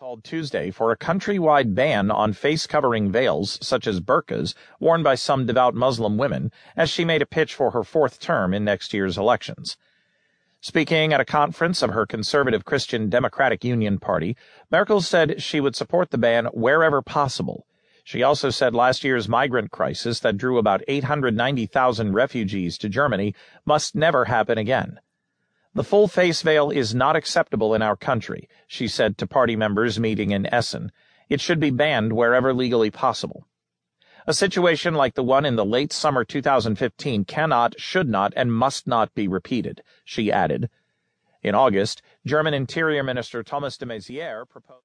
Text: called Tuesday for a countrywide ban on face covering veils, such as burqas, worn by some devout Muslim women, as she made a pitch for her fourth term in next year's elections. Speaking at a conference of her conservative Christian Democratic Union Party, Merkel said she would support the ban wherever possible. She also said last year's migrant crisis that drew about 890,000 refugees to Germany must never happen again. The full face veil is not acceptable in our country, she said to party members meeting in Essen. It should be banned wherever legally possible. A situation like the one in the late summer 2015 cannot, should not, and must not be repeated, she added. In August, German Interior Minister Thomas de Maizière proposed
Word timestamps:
called 0.00 0.24
Tuesday 0.24 0.70
for 0.70 0.90
a 0.90 0.96
countrywide 0.96 1.74
ban 1.74 2.10
on 2.10 2.32
face 2.32 2.66
covering 2.66 3.12
veils, 3.12 3.58
such 3.60 3.86
as 3.86 4.00
burqas, 4.00 4.54
worn 4.78 5.02
by 5.02 5.14
some 5.14 5.44
devout 5.44 5.74
Muslim 5.74 6.16
women, 6.16 6.50
as 6.74 6.88
she 6.88 7.04
made 7.04 7.20
a 7.20 7.26
pitch 7.26 7.54
for 7.54 7.72
her 7.72 7.84
fourth 7.84 8.18
term 8.18 8.54
in 8.54 8.64
next 8.64 8.94
year's 8.94 9.18
elections. 9.18 9.76
Speaking 10.62 11.12
at 11.12 11.20
a 11.20 11.26
conference 11.26 11.82
of 11.82 11.90
her 11.90 12.06
conservative 12.06 12.64
Christian 12.64 13.10
Democratic 13.10 13.62
Union 13.62 13.98
Party, 13.98 14.38
Merkel 14.70 15.02
said 15.02 15.42
she 15.42 15.60
would 15.60 15.76
support 15.76 16.12
the 16.12 16.16
ban 16.16 16.46
wherever 16.46 17.02
possible. 17.02 17.66
She 18.02 18.22
also 18.22 18.48
said 18.48 18.74
last 18.74 19.04
year's 19.04 19.28
migrant 19.28 19.70
crisis 19.70 20.20
that 20.20 20.38
drew 20.38 20.56
about 20.56 20.82
890,000 20.88 22.14
refugees 22.14 22.78
to 22.78 22.88
Germany 22.88 23.34
must 23.66 23.94
never 23.94 24.24
happen 24.24 24.56
again. 24.56 24.98
The 25.72 25.84
full 25.84 26.08
face 26.08 26.42
veil 26.42 26.70
is 26.70 26.94
not 26.94 27.14
acceptable 27.14 27.74
in 27.74 27.82
our 27.82 27.96
country, 27.96 28.48
she 28.66 28.88
said 28.88 29.16
to 29.18 29.26
party 29.26 29.54
members 29.54 30.00
meeting 30.00 30.32
in 30.32 30.52
Essen. 30.52 30.90
It 31.28 31.40
should 31.40 31.60
be 31.60 31.70
banned 31.70 32.12
wherever 32.12 32.52
legally 32.52 32.90
possible. 32.90 33.46
A 34.26 34.34
situation 34.34 34.94
like 34.94 35.14
the 35.14 35.22
one 35.22 35.44
in 35.44 35.56
the 35.56 35.64
late 35.64 35.92
summer 35.92 36.24
2015 36.24 37.24
cannot, 37.24 37.80
should 37.80 38.08
not, 38.08 38.32
and 38.36 38.52
must 38.52 38.86
not 38.86 39.14
be 39.14 39.28
repeated, 39.28 39.82
she 40.04 40.32
added. 40.32 40.68
In 41.42 41.54
August, 41.54 42.02
German 42.26 42.52
Interior 42.52 43.02
Minister 43.02 43.42
Thomas 43.42 43.78
de 43.78 43.86
Maizière 43.86 44.48
proposed 44.48 44.78